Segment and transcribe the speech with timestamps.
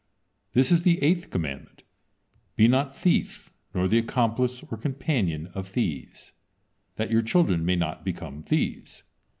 [0.53, 1.83] This is the eighth commandment:
[2.55, 6.33] "Be not thief, nor the accomplice or companion of thieves,
[6.95, 9.03] that your children may not become thieves."